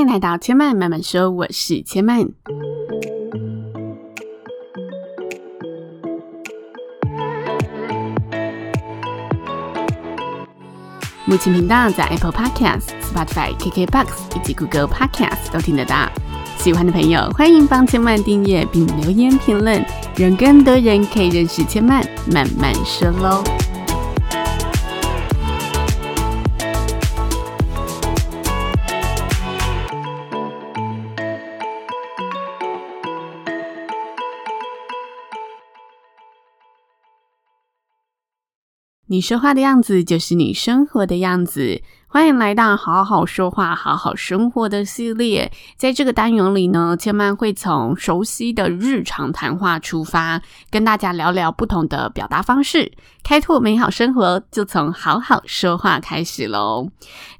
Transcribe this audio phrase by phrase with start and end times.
[0.00, 2.32] 欢迎来到千嫚慢慢说，我是千嫚。
[11.26, 16.08] 目前频道在 Apple Podcast、Spotify、KKBox 以及 Google Podcast 都听得到。
[16.56, 19.84] 喜欢的朋友，欢迎帮千嫚订阅并留言评论，
[20.16, 23.44] 让更多人可以认识千嫚慢慢说喽。
[39.12, 41.82] 你说话的样子就是你生活的样子。
[42.06, 45.50] 欢迎来到好好说话、好好生活的系列。
[45.76, 52.92] 在这个单元里呢，千嫚会从熟悉的日常谈话出发，跟大家聊聊不同的表达方式，
[53.24, 56.88] 开拓美好生活，就从好好说话开始喽。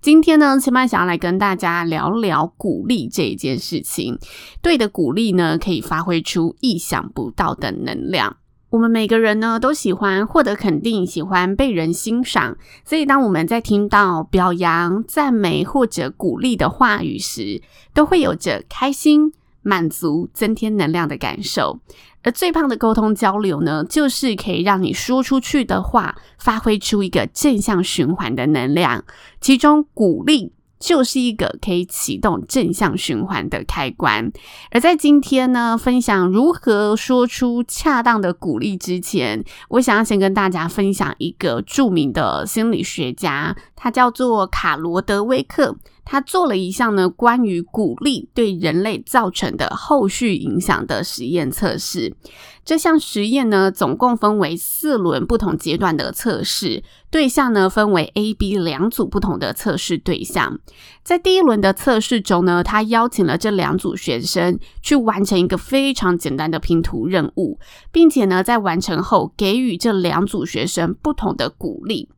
[0.01, 4.19] 今天呢，千嫚想要来跟大家聊聊鼓励这一件事情。
[4.61, 8.39] 对的鼓励呢，可以发挥出意想不到的能量。
[8.71, 12.57] 我们每个人呢，都喜欢获得肯定，喜欢被人欣赏。
[12.85, 17.61] 所以，当我们在听到表扬、赞美或者鼓励的话语时，
[17.93, 21.81] 都会有着开心、满足、增添能量的感受。
[22.23, 29.05] 而最棒的沟通交流呢，就是可以让你说出去的话，发挥出一个正向循环的能量。
[29.41, 30.53] 其中，鼓励。
[30.81, 34.33] 就是一个可以启动正向循环的开关。
[34.73, 45.77] 而在今天呢，分享如何说出恰当的鼓励之前，我想要先跟大家分享一个著名的心理学家，他叫做卡罗德威克。
[46.03, 52.17] 他做了一项呢，关于鼓励对人类造成的后续影响的实验测试。
[52.65, 60.61] 这项实验呢，总共分为四轮不同阶段的测试，对象呢分为 A、B 两组不同的测试对象。
[61.03, 67.59] 在第一轮的测试中呢，他邀请了这两组学生去完成一个非常简单的拼图任务，
[67.91, 72.09] 并且呢，在完成后给予这两组学生不同的鼓励。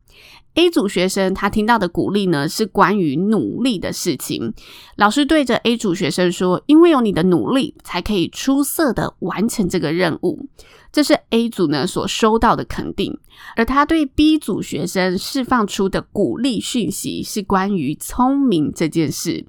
[0.55, 4.53] A 组学生他听到的鼓励呢，是关于努力的事情。
[4.97, 10.47] 老师对着 A 组学生说：“因为有你的努力，才可以出色的完成这个任务。”
[10.93, 13.17] 这是 A 组呢所收到的肯定。
[13.55, 19.47] 而他对 B 组学生释放出的鼓励讯息是关于聪明这件事。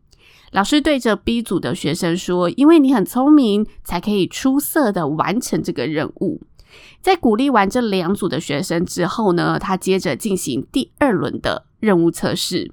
[0.53, 6.41] 老师对着 B 组的学生说：“因为你很聪明，才可以出色的完成这个任务。”
[7.01, 12.73] 在鼓励完这两组的学生之后呢，他接着进行第二轮的任务测试。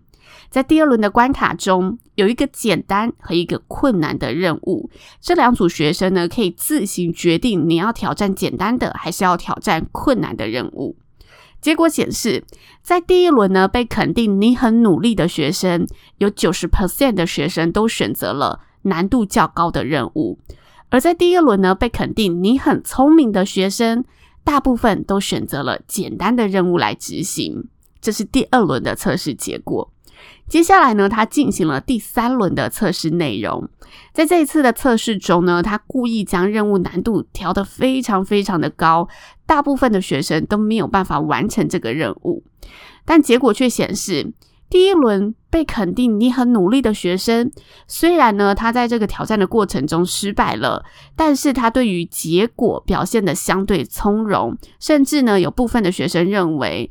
[0.49, 4.89] 在第二轮的关卡中，有一个简单和一个困难的任务。
[5.21, 10.97] 这两组学生呢，可以自行决定你要挑战简单的，还是要挑战困难的任务。
[11.61, 12.43] 结果显示，
[12.81, 20.39] 在第一轮呢，被肯定你很努力的学生，有九十 percent 的学生都选择了难度较高的任务。
[20.91, 24.03] 而在第一轮呢，被肯定你很聪明的学生，
[24.43, 27.69] 大部分都选择了简单的任务来执行。
[28.01, 29.91] 这是第二轮的测试结果。
[30.47, 33.69] 接下来呢，他进行了第三轮的测试内容。
[34.13, 39.07] 在这一次的测试中呢，他故意将任务难度调得非常非常的高，
[39.45, 42.43] 大部分的学生都没有办法完成这个任务。
[43.05, 44.33] 但结果却显示，
[44.71, 47.51] 第一轮被肯定你很努力的学生，
[47.87, 56.89] 虽然呢，他在这个挑战的过程中失败了，但是他对于结果表现得相对从容，甚至呢，有部分的学生认为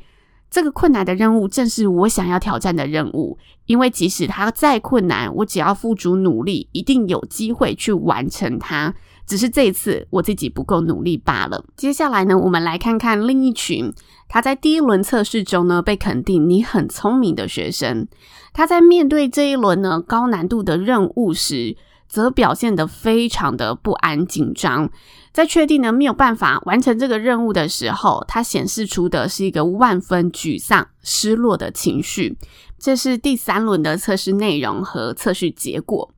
[0.51, 8.95] 这个困难的任务正是我想要挑战的任务，因为即使它再困难，我只要付出努力，一定有机会去完成它。
[9.31, 11.65] 只是这一次我自己不够努力罢了。
[11.77, 13.93] 接下来呢，我们来看看另一群
[14.29, 18.09] 他在第一轮测试中呢，被肯定你很聪明的学生，
[18.53, 21.77] 他在面对这一轮呢高难度的任务时，
[22.09, 24.91] 则表现得非常的不安紧张。
[25.33, 32.37] 在确定呢没有办法完成这个任务的时候，他显示出的是一个万分沮丧、失落的情绪。
[32.81, 36.13] 这是第三轮的测试内容和测试结果。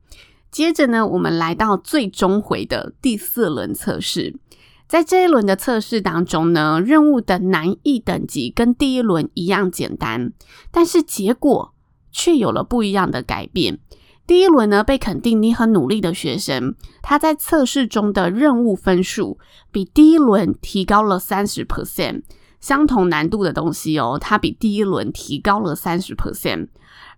[0.53, 4.39] 接着呢，我们来到最终回的第四轮测试。
[4.87, 10.31] 在这一轮的测试当中呢，任务的难易等级跟第一轮一样简单，
[10.69, 11.73] 但是结果
[12.11, 13.79] 却有了不一样的改变。
[14.27, 19.39] 第一轮呢，被肯定你很努力的学生，他在测试中的任务分数
[19.71, 22.21] 比第一轮提高了三十 percent。
[22.63, 26.69] 相同难度的东西哦，它比第一轮提高了三十 percent。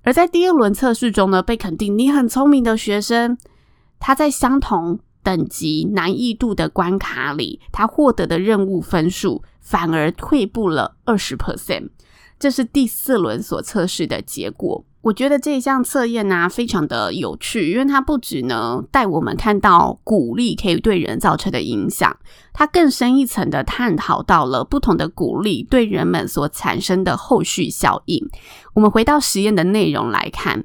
[0.02, 3.38] 而在第二轮测试中呢，被肯定你很聪明的学生，
[4.00, 11.90] 他在相同等级难易度的关卡里，他获得的任务分数反而退步了二十 percent。
[12.40, 14.84] 这是第四轮所测试的结果。
[15.06, 22.18] 我觉得这一项测验呢，非常的有趣，因为它不只呢带我们看到鼓励可以对人造成的影响，
[22.52, 28.28] 它更深一层的探讨到了不同的鼓励对人们所产生的后续效应。
[28.74, 30.64] 我们回到实验的内容来看。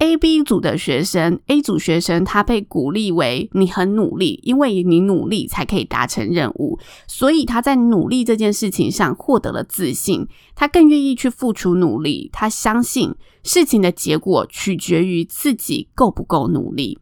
[0.00, 13.14] A、B 组的学生，A 组学生他被鼓励为你很努力，因为你努力才可以达成任务，所以他在努力这件事情上获得了自信，他更愿意去付出努力，他相信
[13.44, 16.98] 事情的结果取决于自己够不够努力。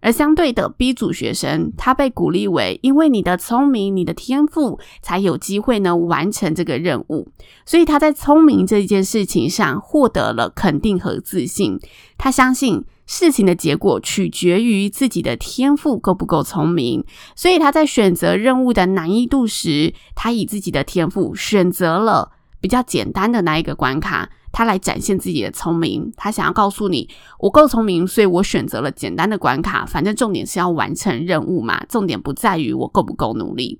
[0.00, 7.28] 而相对的，B 组学生他被鼓励为，因为你的聪明、你的天赋，才有机会呢完成这个任务，
[7.64, 11.80] 所以他在聪明这件事情上获得了肯定和自信。
[12.18, 17.04] 他相信事情的结果取决于自己的天赋够不够聪明，
[17.34, 24.30] 所以他在选择任务的难易度时，他以自己的天赋选择了比较简单的那一个关卡。
[24.56, 27.06] 他来展现自己的聪明，他想要告诉你，
[27.40, 29.84] 我够聪明，所以我选择了简单的关卡。
[29.84, 33.78] 反正重点是要完成任务嘛，重点不在于我够不够努力。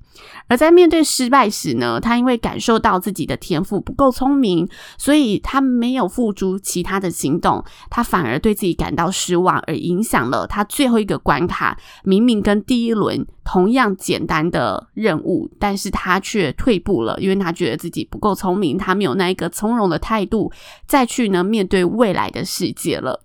[0.49, 4.69] 而在面对失败时呢，他因为感受到自己的天赋不够聪明，
[4.99, 11.79] 所以他没有付诸其他的行动，他反而对自己感到失望，而影响了他最后一个关卡。
[12.05, 20.51] 明明跟第一轮同样简单的任务，但是他却退步了，因为他觉得自己不够聪明，他没有那一个从容的态度。
[20.87, 23.23] 再去呢，面对未来的世界了，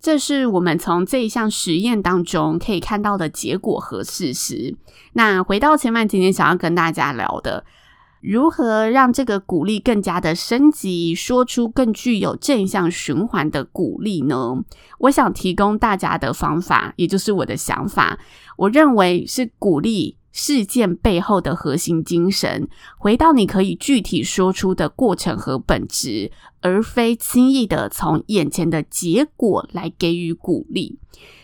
[0.00, 4.76] 这是我们从这一项实验当中可以看到的结果和事实。
[5.12, 7.64] 那回到前面今天想要跟大家聊的，
[8.24, 14.64] 如何让这个鼓励更加的升级，说出更具有正向循环的鼓励呢？
[15.00, 18.18] 我想提供大家的方法，也就是我的想法，
[18.56, 20.16] 我认为是鼓励。
[20.36, 22.66] 事件背后的核心精神，
[22.98, 30.98] 回到你可以具体说出的过程和本质，而非轻易的从眼前的结果来给予鼓励。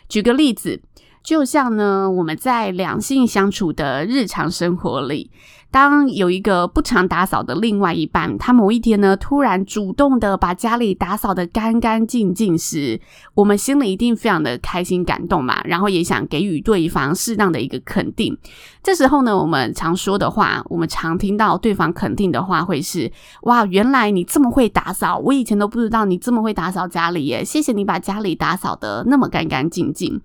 [0.09, 0.83] 举个例子，
[1.23, 5.31] 就像呢，我们在两性相处的日常生活里。
[5.70, 13.00] 当有一个不常打扫的另外一半，他某一天呢，突然主动的把家里打扫得干干净净时，
[13.34, 18.37] 我们心里一定非常的开心感动嘛，然后也想给予对方适当的一个肯定。
[18.82, 23.12] 这时候呢，我们常说的话，我们常听到对方肯定的话会是：
[23.43, 30.20] 哇，原来你这么会打扫，我以前都不知道你这么会打扫家里耶，谢谢你把家里打扫得那么干干净净。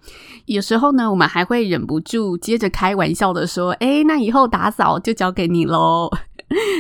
[0.46, 6.10] 有时候呢，我们还会忍不住接着开玩笑的说：诶，那以后打扫就交给你喽。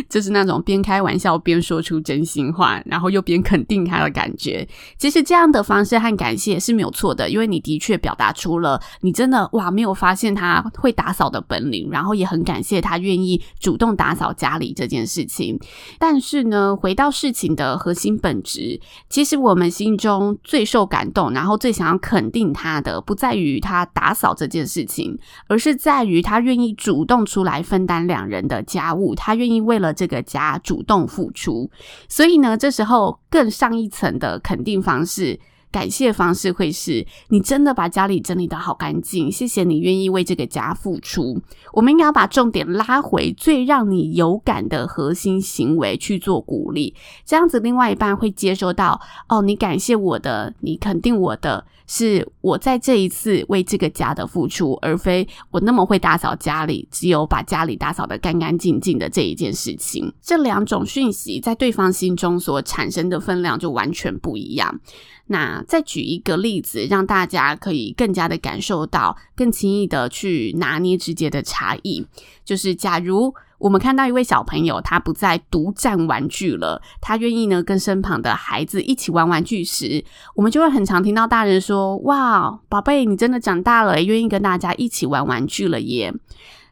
[0.07, 4.67] 就是那种边开玩笑边说出真心话，然后又边肯定他的感觉。
[4.97, 15.59] 其实这样的方式和感谢是没有错的，因为你的确表达出了你真的哇没有发现他会打扫的本领，然后也很感谢他愿意主动打扫家里这件事情。
[15.97, 18.79] 但是呢，回到事情的核心本质，
[19.09, 29.54] 其实我们心中最受感动，然后最想要肯定他的，不在于他打扫这件事情，而是在于他愿意主动出来分担两人的家务，他愿意。
[29.63, 31.69] 为了这个家主动付出，
[32.09, 35.39] 所以呢，这时候更上一层的肯定方式、
[35.75, 41.37] 感谢方式会是：你真的把家里整理得好干净，谢谢你愿意为这个家付出。
[41.73, 46.95] 我们应该要把重点拉回最让你有感的核心行为去做鼓励，
[47.25, 51.65] 这样子另外一半会接收到哦，你感谢我的，你肯定我的。
[51.87, 60.11] 是我在这一次为这个家的付出，而非我那么会打扫家里，只有把家里打扫得干干净净的这一件事情。
[60.19, 64.79] 这两种讯息在对方心中所产生的分量就完全不一样。
[65.27, 72.05] 那再举一个例子，让大家可以更加的感受到，更轻易的去拿捏之间的差异，
[72.43, 73.33] 就是假如。
[73.57, 80.03] 我们看到一位小朋友，他不再独占玩具了，他愿意呢跟身旁的孩子一起玩玩具时，
[80.35, 86.13] 我们就会很常听到大人说：“哇，宝贝，你真的长大了，愿意跟大家一起玩玩具了耶。”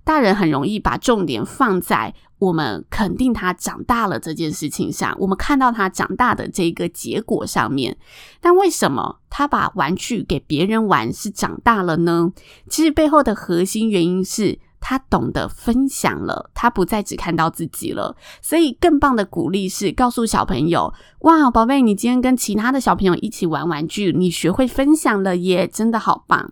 [0.03, 7.98] 大人很容易把重点放在我们肯定他长大了这件事情上，我们看到他长大的这个结果上面。
[8.41, 12.31] 但为什么他把玩具给别人玩是长大了呢？
[12.69, 14.60] 其实背后的核心原因是。
[14.86, 26.51] 他懂得分享了，他不再只看到自己了，所以更棒的鼓励是告诉小朋友：哇，宝贝，你今天跟其他的小朋友一起玩玩具，你学会分享了耶，真的好棒！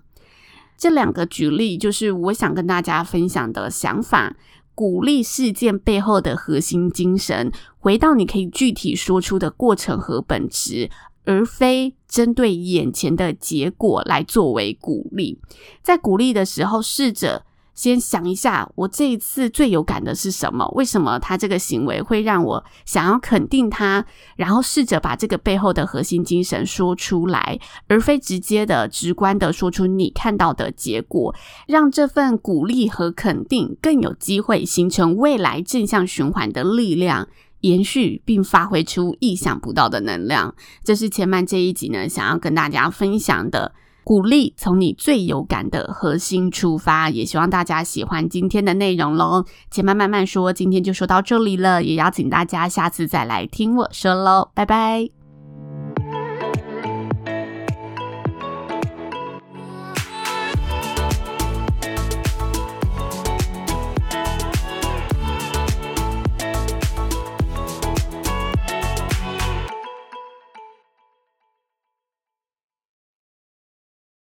[0.81, 4.35] 这两个举例就是我想跟大家分享的想法，
[4.73, 10.89] 鼓励事件背后的核心精神，回到你可以具体说出的过程和本质，
[11.23, 15.39] 而非针对眼前的结果来作为鼓励。
[15.83, 17.45] 在鼓励的时候，试着。
[17.81, 20.67] 先想一下，我这一次最有感的是什么？
[20.75, 24.05] 为什么他这个行为会让我想要肯定他？
[24.35, 31.33] 然后试着把这个背后的核心精神说出来，而非直接的、直观的说出你看到的结果，
[31.65, 37.27] 让这份鼓励和肯定更有机会形成未来正向循环的力量。
[37.61, 43.73] 延续并发挥出意想不到的能量，这是前曼这一集呢，想要跟大家分享的。
[44.03, 49.45] 鼓励从你最有感的核心出发，也希望大家喜欢今天的内容喽。
[49.69, 55.20] 且慢慢慢说，今天就说到这里了，也邀请大家下次再来听我说喽，拜拜。